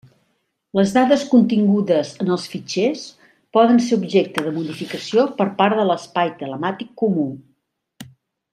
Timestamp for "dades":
0.93-1.25